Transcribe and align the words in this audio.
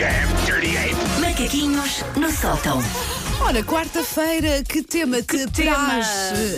damn 0.00 0.46
dirty 0.46 0.76
ape! 0.78 0.96
Macaquinhos 1.20 2.02
no 2.16 2.30
sótão. 2.32 2.82
Ora, 3.42 3.62
quarta-feira, 3.62 4.62
que 4.62 4.82
tema 4.82 5.20
te 5.22 5.46
tema? 5.46 5.74
traz 5.76 6.06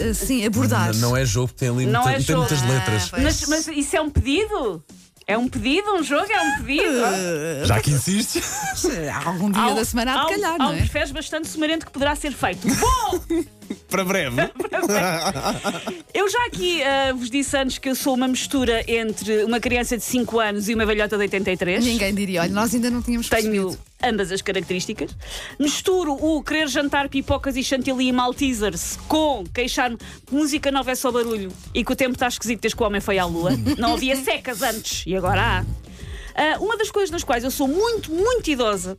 eh, 0.00 0.08
assim, 0.10 0.46
abordar? 0.46 0.94
Não 0.96 1.16
é 1.16 1.24
jogo, 1.24 1.52
tem 1.52 1.68
ali 1.68 1.86
Não 1.86 2.02
muita- 2.02 2.10
é 2.10 2.14
tem 2.18 2.24
jogo. 2.24 2.38
muitas 2.40 2.62
letras. 2.62 3.10
Mas, 3.12 3.46
mas 3.48 3.66
isso 3.68 3.96
é 3.96 4.00
um 4.00 4.10
pedido? 4.10 4.82
É 5.26 5.38
um 5.38 5.48
pedido? 5.48 5.92
Um 5.94 6.02
jogo? 6.02 6.26
É 6.30 6.40
um 6.40 6.56
pedido? 6.64 6.98
Já 7.66 7.80
que 7.80 7.90
insiste. 7.90 8.42
Algum 9.24 9.50
dia 9.50 9.62
Há 9.62 9.70
da 9.70 9.80
um- 9.80 9.84
semana 9.84 10.12
há 10.12 10.14
há 10.14 10.18
de 10.20 10.24
um- 10.26 10.28
calhar, 10.34 10.54
há 10.54 10.58
não 10.58 10.70
um 10.70 10.74
é? 10.74 10.78
preferes 10.78 11.10
bastante 11.12 11.48
sumarento 11.48 11.86
que 11.86 11.92
poderá 11.92 12.14
ser 12.16 12.32
feito. 12.32 12.66
Bom! 12.68 13.20
Para 13.88 14.04
breve. 14.04 14.36
Eu 16.12 16.28
já 16.30 16.44
aqui 16.46 16.82
ah, 16.82 17.12
vos 17.14 17.30
disse 17.30 17.56
antes 17.56 17.78
que 17.78 17.88
eu 17.88 17.94
sou 17.94 18.14
uma 18.14 18.28
mistura 18.28 18.82
entre 18.90 19.44
uma 19.44 19.60
criança 19.60 19.96
de 19.96 20.04
5 20.04 20.40
anos 20.40 20.68
e 20.68 20.74
uma 20.74 20.84
velhota 20.84 21.16
de 21.16 21.22
83. 21.22 21.84
Ninguém 21.84 22.14
diria, 22.14 22.42
olha, 22.42 22.52
nós 22.52 22.74
ainda 22.74 22.90
não 22.90 23.00
tínhamos 23.00 23.28
Tenho 23.28 23.42
percebido. 23.50 23.78
Ambas 24.02 24.32
as 24.32 24.42
características. 24.42 25.16
Misturo 25.58 26.12
o 26.12 26.42
querer 26.42 26.68
jantar 26.68 27.08
pipocas 27.08 27.56
e 27.56 27.62
chantilly 27.62 28.08
e 28.08 28.12
maltesers 28.12 28.98
com 29.08 29.44
queixar-me 29.52 29.96
que 29.96 30.34
música 30.34 30.70
nova 30.70 30.90
é 30.90 30.94
só 30.94 31.10
barulho 31.10 31.52
e 31.74 31.84
que 31.84 31.92
o 31.92 31.96
tempo 31.96 32.12
está 32.14 32.28
esquisito 32.28 32.60
desde 32.60 32.76
que 32.76 32.82
o 32.82 32.86
homem 32.86 33.00
foi 33.00 33.18
à 33.18 33.24
lua. 33.24 33.50
Não 33.78 33.94
havia 33.94 34.16
secas 34.16 34.62
antes 34.62 35.04
e 35.06 35.16
agora 35.16 35.60
há. 35.60 35.64
Ah, 36.34 36.58
uma 36.60 36.76
das 36.76 36.90
coisas 36.90 37.10
nas 37.10 37.22
quais 37.24 37.44
eu 37.44 37.50
sou 37.50 37.68
muito, 37.68 38.10
muito 38.12 38.50
idosa 38.50 38.96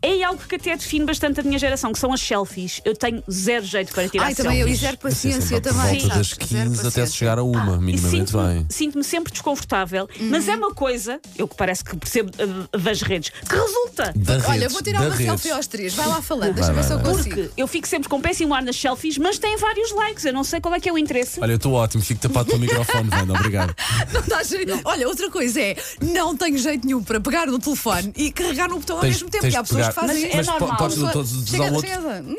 é 0.00 0.22
algo 0.24 0.42
que 0.48 0.56
até 0.56 0.76
define 0.76 1.04
bastante 1.04 1.40
a 1.40 1.42
minha 1.42 1.58
geração, 1.58 1.92
que 1.92 1.98
são 1.98 2.12
as 2.12 2.20
selfies. 2.20 2.80
Eu 2.84 2.96
tenho 2.96 3.22
zero 3.30 3.64
jeito 3.64 3.92
para 3.92 4.08
tirar 4.08 4.24
Ai, 4.26 4.34
também 4.34 4.58
eu, 4.60 4.66
e 4.68 4.76
selfies. 4.76 4.80
zero 4.80 4.92
Assim, 4.92 5.30
paciência 5.30 5.60
também. 5.60 6.00
volta 6.00 6.18
das 6.18 6.28
sabes? 6.28 6.48
Zero 6.48 6.70
15 6.70 6.86
até 6.88 7.06
se 7.06 7.12
chegar 7.14 7.38
a 7.38 7.42
uma, 7.42 7.76
E 7.76 7.78
minimamente 7.80 8.30
sinto-me 8.30 8.54
bem. 8.54 8.66
sinto-me 8.68 9.04
sempre 9.04 9.32
desconfortável, 9.32 10.08
mas 10.22 10.48
é 10.48 10.56
uma 10.56 10.74
coisa, 10.74 11.20
eu 11.38 11.46
que 11.46 11.54
parece 11.56 11.84
que 11.84 11.96
percebo 11.96 12.30
ah, 12.38 12.76
das 12.78 13.02
redes, 13.02 13.30
que 13.30 13.54
resulta. 13.54 14.12
Da 14.16 14.34
Olha, 14.34 14.52
redes, 14.52 14.72
vou 14.72 14.82
tirar 14.82 15.00
da 15.00 15.06
uma 15.06 15.14
redes. 15.14 15.26
selfie 15.26 15.50
aos 15.52 15.66
três. 15.66 15.94
Vai 15.94 16.08
lá 16.08 16.20
falando, 16.20 16.54
deixa 16.54 16.72
Vai, 16.72 16.82
ver 16.82 16.88
se 16.88 16.92
eu 16.94 17.00
consigo. 17.00 17.34
Porque 17.36 17.50
eu 17.56 17.66
fico 17.68 17.86
sempre 17.86 18.08
com 18.08 18.20
péssimo 18.20 18.54
ar 18.54 18.62
nas 18.62 18.76
selfies, 18.76 19.18
mas 19.18 19.38
tem 19.38 19.56
vários 19.56 19.92
likes. 19.92 20.24
Eu 20.24 20.32
não 20.32 20.42
sei 20.44 20.60
qual 20.60 20.74
é 20.74 20.80
que 20.80 20.88
é 20.88 20.92
o 20.92 20.98
interesse. 20.98 21.40
Olha, 21.40 21.52
eu 21.52 21.56
estou 21.56 21.72
ótimo, 21.74 22.02
fico 22.02 22.20
tapado 22.20 22.46
pelo 22.46 22.58
microfone, 22.58 23.08
Wanda, 23.08 23.32
obrigado. 23.34 23.74
Não 24.28 24.44
jeito. 24.44 24.80
Olha, 24.84 25.08
outra 25.08 25.30
coisa 25.30 25.60
é, 25.60 25.76
não 26.00 26.36
tenho 26.36 26.58
jeito 26.58 26.71
nenhum 26.84 27.02
para 27.02 27.20
pegar 27.20 27.46
no 27.46 27.58
telefone 27.58 28.12
e 28.16 28.30
carregar 28.32 28.68
no 28.68 28.78
botão 28.78 28.96
ao 28.96 29.02
Tens- 29.02 29.14
mesmo 29.14 29.30
tempo. 29.30 29.42
tens 29.42 29.54
E 29.54 29.56
há 29.56 29.62
de 29.62 29.68
pessoas 29.68 29.86
pegar. 29.88 30.00
que 30.00 30.06
fazem 30.08 30.30
Mas 30.36 30.48
é 30.48 30.52
po- 30.52 30.58
normal. 30.60 30.76
podes 30.78 30.94
Pessoa- 30.94 31.12
todos 31.12 31.32
usar 31.32 31.46
Chega, 31.50 31.62
o 31.64 31.74
outro. 31.74 31.90
chega. 31.90 32.24
Hum, 32.26 32.36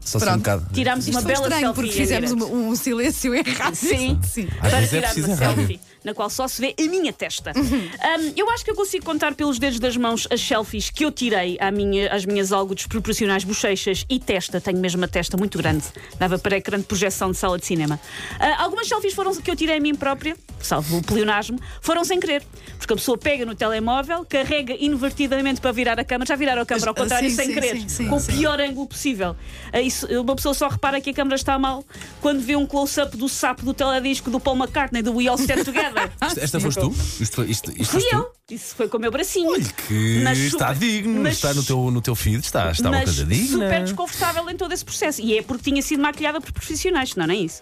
Só 0.00 0.18
assim 0.18 0.26
um 0.26 0.28
Pronto. 0.30 0.38
bocado. 0.38 0.66
Tirámos 0.72 1.04
Isto 1.08 1.16
uma 1.16 1.22
foi 1.22 1.32
bela 1.32 1.44
estranho 1.46 1.66
selfie. 1.66 1.74
porque 1.82 1.90
em 1.90 2.00
fizemos 2.00 2.30
direto. 2.30 2.46
um, 2.54 2.68
um 2.68 2.76
silêncio 2.76 3.34
errado. 3.34 3.74
Sim, 3.74 4.20
Sim. 4.22 4.48
Às 4.60 4.70
para 4.70 4.78
vezes 4.78 4.84
é 4.84 4.96
tirar 4.98 5.02
preciso 5.12 5.26
uma 5.26 5.34
é 5.34 5.36
selfie 5.56 5.80
na 6.04 6.14
qual 6.14 6.30
só 6.30 6.46
se 6.46 6.60
vê 6.60 6.72
a 6.78 6.82
minha 6.88 7.12
testa. 7.12 7.50
Uhum. 7.56 7.64
Um, 7.64 8.32
eu 8.36 8.48
acho 8.50 8.64
que 8.64 8.70
eu 8.70 8.76
consigo 8.76 9.04
contar 9.04 9.34
pelos 9.34 9.58
dedos 9.58 9.80
das 9.80 9.96
mãos 9.96 10.28
as 10.30 10.40
selfies 10.40 10.88
que 10.90 11.04
eu 11.04 11.10
tirei 11.10 11.58
à 11.60 11.72
minha, 11.72 12.14
às 12.14 12.24
minhas 12.24 12.52
algo 12.52 12.72
desproporcionais 12.76 13.42
bochechas 13.42 14.06
e 14.08 14.20
testa. 14.20 14.60
Tenho 14.60 14.78
mesmo 14.78 15.00
uma 15.00 15.08
testa 15.08 15.36
muito 15.36 15.58
grande. 15.58 15.82
Dava 16.20 16.38
para 16.38 16.56
ecrã 16.58 16.78
de 16.78 16.84
projeção 16.84 17.32
de 17.32 17.36
sala 17.36 17.58
de 17.58 17.66
cinema. 17.66 17.98
Ah, 18.38 18.62
algumas 18.62 18.86
selfies 18.86 19.12
foram 19.12 19.34
que 19.34 19.50
eu 19.50 19.56
tirei 19.56 19.78
a 19.78 19.80
mim 19.80 19.96
própria, 19.96 20.36
salvo 20.60 20.98
o 20.98 21.02
pleonasmo, 21.02 21.58
foram 21.80 22.04
sem 22.04 22.20
querer. 22.20 22.42
Porque 22.78 22.92
a 22.92 22.96
pessoa 22.96 23.16
pega 23.16 23.44
no 23.44 23.54
telemóvel, 23.54 24.24
carrega 24.28 24.74
invertidamente 24.78 25.60
para 25.60 25.72
virar 25.72 25.98
a 25.98 26.04
câmera, 26.04 26.28
já 26.28 26.36
viraram 26.36 26.62
a 26.62 26.66
câmera 26.66 26.90
ao 26.90 26.94
contrário, 26.94 27.28
sim, 27.30 27.36
sem 27.36 27.46
sim, 27.46 27.54
querer, 27.54 27.80
sim, 27.80 27.88
sim, 27.88 28.08
com 28.08 28.18
sim. 28.18 28.32
o 28.32 28.36
pior 28.36 28.60
ângulo 28.60 28.86
possível. 28.86 29.36
Ah, 29.72 29.80
isso, 29.80 30.06
uma 30.20 30.36
pessoa 30.36 30.54
só 30.54 30.68
repara 30.68 31.00
que 31.00 31.10
a 31.10 31.14
câmera 31.14 31.36
está 31.36 31.58
mal 31.58 31.84
quando 32.20 32.40
vê 32.40 32.56
um 32.56 32.66
close-up 32.66 33.16
do 33.16 33.28
sapo 33.28 33.64
do 33.64 33.74
teledisco 33.74 34.30
do 34.30 34.38
Paul 34.38 34.56
McCartney, 34.56 35.02
do 35.02 35.14
We 35.14 35.28
All 35.28 35.36
Stand 35.36 35.64
Together. 35.64 36.10
Esta, 36.20 36.40
esta 36.40 36.60
foste 36.60 36.80
tu? 36.80 36.94
Isto, 37.20 37.44
isto, 37.44 37.70
isto 37.72 37.92
Fui 37.92 38.02
eu. 38.12 38.35
Isso 38.48 38.76
foi 38.76 38.86
com 38.88 38.96
o 38.96 39.00
meu 39.00 39.10
bracinho. 39.10 39.50
Olha 39.50 39.64
que 39.64 40.20
Mas 40.22 40.38
está 40.38 40.72
super- 40.72 40.78
digno, 40.88 41.20
mas- 41.20 41.34
está 41.34 41.52
no 41.52 41.64
teu, 41.64 41.90
no 41.90 42.00
teu 42.00 42.14
feed, 42.14 42.44
está, 42.44 42.70
está 42.70 42.88
uma 42.90 43.02
coisa 43.02 43.24
digna. 43.24 43.64
super 43.64 43.82
desconfortável 43.82 44.48
em 44.48 44.56
todo 44.56 44.70
esse 44.72 44.84
processo. 44.84 45.20
E 45.20 45.36
é 45.36 45.42
porque 45.42 45.68
tinha 45.68 45.82
sido 45.82 46.00
maquilhada 46.00 46.40
por 46.40 46.52
profissionais, 46.52 47.10
senão 47.10 47.26
nem 47.26 47.44
isso. 47.44 47.60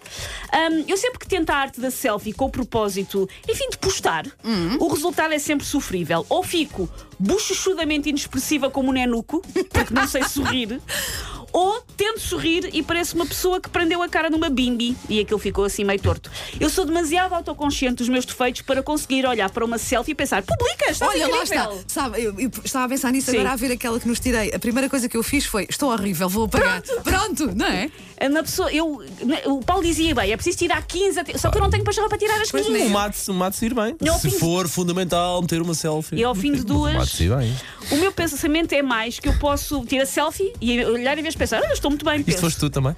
Ahm, 0.53 0.83
eu 0.87 0.95
sempre 0.95 1.17
que 1.17 1.27
tento 1.27 1.49
a 1.49 1.55
arte 1.55 1.81
da 1.81 1.89
selfie 1.89 2.33
com 2.33 2.45
o 2.45 2.49
propósito, 2.51 3.27
enfim, 3.49 3.67
de 3.71 3.79
postar, 3.79 4.27
Uhum. 4.43 4.77
o 4.79 4.87
resultado 4.93 5.33
é 5.33 5.39
sempre 5.39 5.65
sofrível. 5.65 6.23
Ou 6.29 6.43
fico 6.43 6.87
bochuchudamente 7.17 8.09
inexpressiva 8.09 8.69
como 8.69 8.89
um 8.89 8.93
nenuco, 8.93 9.41
porque 9.71 9.91
não 9.91 10.07
sei 10.07 10.21
sorrir. 10.25 10.79
Ou 11.57 11.81
tento 11.95 12.19
sorrir 12.19 12.69
e 12.73 12.83
pareço 12.83 13.15
uma 13.15 13.25
pessoa 13.25 13.61
que 13.61 13.69
prendeu 13.69 14.03
a 14.03 14.09
cara 14.09 14.29
numa 14.29 14.49
bimbi 14.49 14.93
e 15.07 15.21
aquilo 15.21 15.39
ficou 15.39 15.63
assim 15.63 15.85
meio 15.85 16.01
torto. 16.01 16.29
Eu 16.59 16.69
sou 16.69 16.83
demasiado 16.83 17.33
autoconsciente 17.33 17.95
dos 17.95 18.09
meus 18.09 18.25
defeitos 18.25 18.61
para 18.61 18.83
conseguir 18.83 19.25
olhar 19.25 19.49
para 19.49 19.63
uma 19.63 19.77
selfie 19.77 20.11
e 20.11 20.15
pensar: 20.15 20.43
publica, 20.43 20.91
está 20.91 21.07
Olha, 21.07 21.27
lá 21.29 21.43
incrível. 21.43 21.71
está. 21.71 21.83
Sabe, 21.87 22.21
eu, 22.21 22.37
eu 22.37 22.51
estava 22.65 22.85
a 22.85 22.89
pensar 22.89 23.09
nisso 23.13 23.31
Sim. 23.31 23.37
agora 23.37 23.53
a 23.53 23.55
ver 23.55 23.71
aquela 23.71 23.97
que 24.01 24.05
nos 24.07 24.19
tirei. 24.19 24.53
A 24.53 24.59
primeira 24.59 24.89
coisa 24.89 25.07
que 25.07 25.15
eu 25.15 25.23
fiz 25.23 25.45
foi: 25.45 25.65
estou 25.69 25.93
horrível, 25.93 26.27
vou 26.27 26.43
apagar. 26.43 26.81
Pronto, 26.81 27.55
não 27.55 27.65
é? 27.67 27.89
Na 28.29 28.43
pessoa, 28.43 28.69
eu, 28.73 29.01
o 29.45 29.59
Paulo 29.63 29.81
dizia 29.83 30.13
bem, 30.13 30.31
é 30.31 30.35
preciso 30.35 30.57
tirar 30.57 30.81
15, 30.85 31.19
até- 31.19 31.37
só 31.37 31.49
que 31.51 31.57
eu 31.57 31.61
não 31.61 31.69
tenho 31.69 31.83
paixão 31.85 32.07
para 32.09 32.17
tirar 32.17 32.41
as 32.41 32.51
15. 32.51 32.69
O 32.69 32.89
mate, 32.89 33.31
o 33.31 33.33
mate 33.33 33.65
ir 33.65 33.73
bem. 33.73 33.95
Se 34.19 34.29
de- 34.29 34.39
for 34.39 34.67
fundamental 34.67 35.41
meter 35.41 35.61
uma 35.61 35.73
selfie. 35.73 36.17
E 36.17 36.23
ao 36.23 36.35
fim 36.35 36.51
de 36.51 36.61
O 36.63 36.65
duas, 36.65 36.93
mate 36.95 37.15
se 37.15 37.23
ir 37.25 37.35
bem. 37.37 37.55
o 37.91 37.95
meu 37.97 38.11
pensamento 38.11 38.73
é 38.73 38.81
mais 38.81 39.19
que 39.19 39.29
eu 39.29 39.37
posso 39.39 39.85
tirar 39.85 40.05
selfie 40.05 40.51
e 40.59 40.83
olhar 40.83 41.17
em 41.17 41.21
vez 41.21 41.33
de 41.33 41.37
pensar, 41.45 41.61
olha, 41.61 41.73
estou 41.73 41.91
muito 41.91 42.03
bem. 42.03 42.17
Isto 42.17 42.25
penso. 42.25 42.41
foste 42.41 42.59
tu 42.59 42.69
também? 42.69 42.95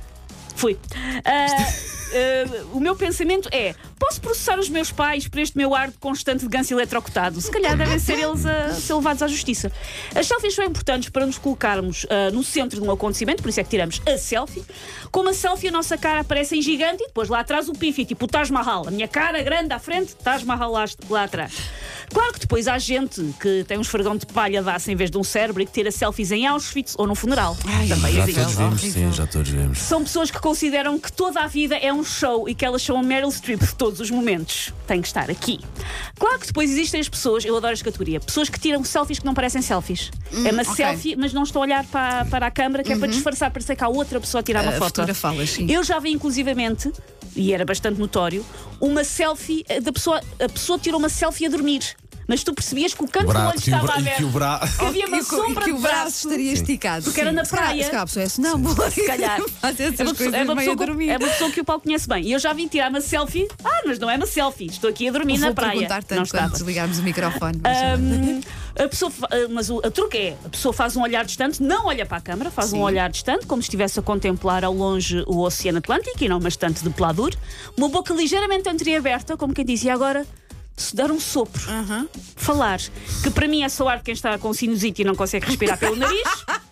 Fui. 0.55 0.77
Ah, 1.23 1.45
ah, 1.53 2.65
o 2.73 2.79
meu 2.79 2.95
pensamento 2.95 3.47
é: 3.51 3.75
posso 3.99 4.19
processar 4.19 4.57
os 4.57 4.69
meus 4.69 4.91
pais 4.91 5.27
por 5.27 5.39
este 5.39 5.55
meu 5.55 5.75
ar 5.75 5.89
de 5.89 5.97
constante 5.97 6.41
de 6.41 6.47
ganso 6.47 6.73
eletrocutado? 6.73 7.39
Se 7.39 7.51
calhar 7.51 7.77
devem 7.77 7.99
ser 7.99 8.17
eles 8.17 8.45
a 8.45 8.73
ser 8.73 8.95
levados 8.95 9.21
à 9.21 9.27
justiça. 9.27 9.71
As 10.15 10.25
selfies 10.25 10.55
são 10.55 10.65
importantes 10.65 11.09
para 11.09 11.25
nos 11.25 11.37
colocarmos 11.37 12.07
ah, 12.09 12.31
no 12.31 12.43
centro 12.43 12.81
de 12.81 12.87
um 12.87 12.91
acontecimento, 12.91 13.43
por 13.43 13.49
isso 13.49 13.59
é 13.59 13.63
que 13.63 13.69
tiramos 13.69 14.01
a 14.07 14.17
selfie. 14.17 14.63
Com 15.11 15.21
uma 15.21 15.33
selfie, 15.33 15.67
a 15.67 15.71
nossa 15.71 15.97
cara 15.97 16.21
aparece 16.21 16.57
em 16.57 16.61
gigante 16.61 17.03
e 17.03 17.07
depois 17.07 17.29
lá 17.29 17.41
atrás 17.41 17.69
o 17.69 17.73
pifi, 17.73 18.05
tipo 18.05 18.25
o 18.25 18.27
Taj 18.27 18.51
Mahal. 18.51 18.87
A 18.87 18.91
minha 18.91 19.07
cara 19.07 19.41
grande 19.43 19.73
à 19.73 19.79
frente, 19.79 20.15
Taj 20.15 20.43
Mahal 20.43 20.71
lá, 20.71 20.85
lá 21.09 21.23
atrás. 21.23 21.53
Claro 22.13 22.33
que 22.33 22.39
depois 22.39 22.67
há 22.67 22.77
gente 22.77 23.21
que 23.39 23.63
tem 23.67 23.77
um 23.77 23.81
esfregão 23.81 24.15
de 24.15 24.25
palha 24.25 24.61
dá-se 24.63 24.91
em 24.91 24.95
vez 24.95 25.11
de 25.11 25.17
um 25.17 25.23
cérebro 25.23 25.61
e 25.61 25.65
que 25.65 25.71
tira 25.71 25.91
selfies 25.91 26.31
em 26.31 26.47
Auschwitz 26.47 26.95
ou 26.97 27.05
num 27.05 27.15
funeral. 27.15 27.55
Também 27.87 28.13
Já 28.13 28.23
existe. 28.23 28.39
todos 28.41 28.53
vimos, 28.55 28.81
sim, 28.81 29.11
já 29.11 29.27
todos 29.27 29.49
vimos. 29.49 29.77
São 29.79 30.03
pessoas 30.03 30.31
que 30.31 30.39
consideram 30.39 30.97
que 30.97 31.11
toda 31.11 31.41
a 31.41 31.47
vida 31.47 31.75
é 31.75 31.91
um 31.91 32.03
show 32.03 32.47
e 32.47 32.55
que 32.55 32.65
elas 32.65 32.81
são 32.81 32.97
a 32.97 33.03
Meryl 33.03 33.29
Streep 33.31 33.59
de 33.59 33.75
todos 33.75 33.99
os 33.99 34.09
momentos. 34.09 34.73
Tem 34.85 35.01
que 35.01 35.07
estar 35.07 35.29
aqui. 35.29 35.59
Claro 36.17 36.39
que 36.39 36.47
depois 36.47 36.71
existem 36.71 36.99
as 36.99 37.09
pessoas, 37.09 37.43
eu 37.43 37.55
adoro 37.55 37.73
esta 37.73 37.85
categoria, 37.85 38.19
pessoas 38.19 38.49
que 38.49 38.59
tiram 38.59 38.83
selfies 38.83 39.19
que 39.19 39.25
não 39.25 39.33
parecem 39.33 39.61
selfies. 39.61 40.09
é 40.45 40.51
uma 40.51 40.61
ok. 40.61 40.75
selfie, 40.75 41.15
mas 41.15 41.33
não 41.33 41.43
estão 41.43 41.61
a 41.61 41.65
olhar 41.65 41.85
para, 41.85 42.25
para 42.25 42.47
a 42.47 42.51
câmara, 42.51 42.83
que 42.83 42.93
é 42.93 42.97
para 42.97 43.07
disfarçar, 43.07 43.51
parecer 43.51 43.75
que 43.75 43.83
há 43.83 43.87
outra 43.87 44.19
pessoa 44.19 44.39
a 44.39 44.43
tirar 44.43 44.63
uma 44.63 44.71
A 44.71 44.79
foto. 44.79 45.01
sim. 45.45 45.69
Eu 45.71 45.83
já 45.83 45.99
vi, 45.99 46.11
inclusivamente, 46.11 46.91
e 47.37 47.53
era 47.53 47.63
bastante 47.63 47.99
notório, 47.99 48.45
uma 48.81 49.03
selfie 49.03 49.63
eh, 49.69 49.79
da 49.79 49.93
pessoa. 49.93 50.21
A 50.39 50.49
pessoa 50.49 50.77
tirou 50.79 50.99
uma 50.99 51.09
selfie 51.09 51.45
a 51.45 51.49
dormir. 51.49 51.95
Mas 52.27 52.43
tu 52.43 52.53
percebias 52.53 52.93
que 52.93 53.01
o 53.03 53.07
canto 53.07 53.27
do 53.27 53.31
Bra- 53.33 53.47
olho 53.47 53.55
o 53.55 53.59
estava 53.59 53.87
e 53.87 53.91
aberto. 53.99 54.17
que 54.17 54.23
o 54.25 54.29
bra... 54.29 54.59
Havia 54.79 55.07
uma 55.07 55.17
E 55.17 55.23
sombra 55.23 55.63
que 55.63 55.71
o 55.71 55.79
braço 55.79 55.95
braço. 56.01 56.27
estaria 56.27 56.51
esticado. 56.53 57.03
Porque 57.05 57.21
era 57.21 57.31
na 57.31 57.45
Se 57.45 57.51
calhar- 57.51 57.65
praia. 57.67 57.83
Se 57.83 57.89
calhar 57.89 58.03
a 58.03 58.05
pessoa 58.05 58.23
é 58.23 58.29
sonâmbula. 58.29 58.91
Se 58.91 59.05
calhar. 59.05 59.39
É 59.39 59.41
uma, 59.41 59.73
pessoa, 59.73 60.09
é, 60.09 60.13
que, 60.13 61.09
é 61.09 61.17
uma 61.17 61.27
pessoa 61.29 61.51
que 61.51 61.61
o 61.61 61.65
Paulo 61.65 61.81
conhece 61.81 62.07
bem. 62.07 62.25
E 62.25 62.31
eu 62.33 62.39
já 62.39 62.51
vim 62.51 62.67
tirar 62.67 62.89
uma 62.89 62.99
selfie. 63.01 63.47
Ah, 63.63 63.81
mas 63.85 63.97
não 63.97 64.09
é 64.09 64.17
uma 64.17 64.25
selfie. 64.25 64.65
Estou 64.67 64.89
aqui 64.89 65.07
a 65.07 65.11
dormir 65.11 65.37
Vou 65.37 65.47
na 65.47 65.53
praia. 65.55 65.71
perguntar 65.87 65.95
não 66.01 66.03
tanto 66.25 66.31
quando 66.31 66.51
desligarmos 66.51 66.99
o 66.99 67.03
microfone. 67.03 67.61
mas- 67.63 68.45
a 68.79 68.87
pessoa, 68.89 69.11
ah, 69.23 69.35
mas 69.49 69.69
o 69.69 69.79
a 69.79 69.89
truque 69.89 70.17
é: 70.17 70.37
a 70.45 70.49
pessoa 70.49 70.73
faz 70.73 70.95
um 70.95 71.01
olhar 71.01 71.23
distante, 71.25 71.63
não 71.63 71.85
olha 71.87 72.05
para 72.05 72.17
a 72.17 72.21
câmara, 72.21 72.51
faz 72.51 72.69
Sim. 72.71 72.77
um 72.77 72.81
olhar 72.81 73.09
distante, 73.09 73.45
como 73.45 73.61
se 73.61 73.67
estivesse 73.67 73.99
a 73.99 74.03
contemplar 74.03 74.63
ao 74.65 74.73
longe 74.73 75.23
o 75.27 75.39
Oceano 75.39 75.77
Atlântico 75.79 76.23
e 76.23 76.27
não 76.27 76.37
uma 76.39 76.49
estante 76.49 76.83
de 76.83 76.89
pelador. 76.89 77.33
Uma 77.77 77.87
boca 77.89 78.13
ligeiramente 78.13 78.69
entreaberta, 78.69 79.35
como 79.37 79.53
quem 79.53 79.65
dizia 79.65 79.93
agora. 79.93 80.25
Se 80.77 80.95
dar 80.95 81.11
um 81.11 81.19
sopro, 81.19 81.61
falar, 82.35 82.79
que 83.23 83.31
para 83.31 83.47
mim 83.47 83.63
é 83.63 83.69
só 83.69 83.89
ar 83.89 83.97
de 83.97 84.03
quem 84.03 84.13
está 84.13 84.37
com 84.37 84.53
sinusite 84.53 85.01
e 85.01 85.05
não 85.05 85.15
consegue 85.15 85.47
respirar 85.47 85.77
pelo 85.77 85.95
nariz. 85.95 86.21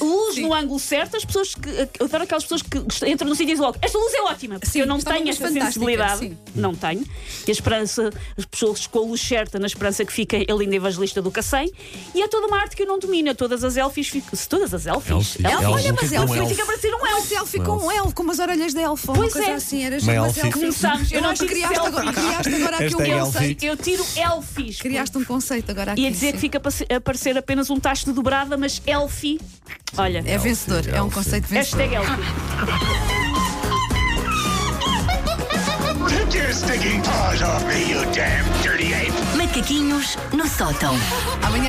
Luz 0.00 0.36
no 0.38 0.54
ângulo 0.54 0.78
certo, 0.80 1.16
as 1.16 1.24
pessoas 1.24 1.54
que. 1.54 1.68
Eu 1.98 2.06
adoro 2.06 2.24
aquelas 2.24 2.44
pessoas 2.44 2.62
que 2.62 2.78
entram 3.10 3.28
no 3.28 3.34
sítio 3.34 3.50
e 3.50 3.54
dizem 3.54 3.64
logo: 3.64 3.78
Esta 3.82 3.98
luz 3.98 4.14
é 4.14 4.22
ótima, 4.22 4.54
porque 4.58 4.70
Sim, 4.72 4.80
eu 4.80 4.86
não 4.86 4.98
tenho 5.00 5.28
esta 5.28 5.48
sensibilidade. 5.50 6.18
sim. 6.20 6.38
Não 6.54 6.74
tenho. 6.74 7.02
E 7.46 7.50
a 7.50 7.52
esperança, 7.52 8.10
as 8.36 8.44
pessoas 8.44 8.86
com 8.86 8.98
a 8.98 9.02
luz 9.02 9.20
certa, 9.20 9.58
na 9.58 9.66
esperança 9.66 10.04
que 10.04 10.12
fica 10.12 10.36
a 10.36 10.54
linda 10.54 10.76
evangelista 10.76 11.20
do 11.22 11.30
Cacém. 11.30 11.70
E 12.14 12.22
é 12.22 12.28
toda 12.28 12.46
uma 12.46 12.58
arte 12.60 12.76
que 12.76 12.82
eu 12.82 12.86
não 12.86 12.98
domino. 12.98 13.34
Todas 13.34 13.62
as 13.64 13.76
elfies 13.76 14.08
ficam. 14.08 14.30
Se 14.34 14.48
todas 14.48 14.72
as 14.74 14.86
elfies. 14.86 15.10
Elfies. 15.10 15.44
elfies, 15.44 15.52
Elfo, 15.62 15.70
olha, 15.72 15.88
é 15.88 15.92
mas 15.92 16.12
é 16.12 16.20
um 16.20 16.34
elfo? 16.34 16.48
fica 16.50 16.62
a 16.62 16.66
parecer 16.66 16.94
um 16.94 16.98
Uma 16.98 17.10
elfo. 17.10 17.28
selfie 17.28 17.60
com 17.60 17.76
um 17.76 17.90
elfo, 17.92 18.14
com 18.14 18.22
umas 18.22 18.38
orelhas 18.38 18.72
de 18.74 18.80
elfo. 18.80 19.12
Pois 19.12 19.36
é. 19.36 19.52
assim. 19.52 19.84
Era 19.84 19.98
Uma 20.00 20.12
elfie. 20.14 20.50
Começámos, 20.50 21.10
eu 21.12 21.18
Eu 21.18 21.22
não 21.22 21.30
acho 21.30 21.42
que 21.46 21.48
tive 21.54 21.60
criaste 21.66 21.86
agora, 21.86 22.12
criaste 22.12 22.54
agora 22.54 22.76
aqui 22.76 22.94
um 22.96 23.18
conceito. 23.24 23.62
Eu 23.64 23.76
tiro 23.76 24.04
elfies. 24.16 24.80
Criaste 24.80 25.18
um 25.18 25.24
conceito 25.24 25.70
agora 25.70 25.92
aqui. 25.92 26.00
Ia 26.02 26.10
dizer 26.10 26.26
que 26.32 26.38
sim. 26.38 26.40
fica 26.40 26.58
a 26.58 26.60
parecer- 26.60 26.86
a 26.92 27.00
parecer 27.00 27.38
apenas 27.38 27.70
um 27.70 27.78
tacho 27.78 28.04
de 28.06 28.12
dobrada, 28.12 28.56
mas 28.56 28.80
elfie. 28.86 29.40
Olha, 29.96 30.22
É 30.26 30.38
vencedor, 30.38 30.84
é 30.88 31.02
um 31.02 31.10
conceito 31.10 31.46
vencedor. 31.48 31.80
hashtag 31.80 31.94
elfie. 31.94 33.30
Take 36.08 36.38
your 36.38 36.52
stinking 36.52 37.02
paws 37.02 37.42
off 37.42 37.64
me, 37.66 37.90
you 37.90 38.00
damn 38.12 38.44
dirty 38.62 38.92
ape! 38.94 39.12
Macaquinhos 39.36 40.16
no 40.32 40.46
sótão. 40.48 40.94
Amanhã 41.42 41.58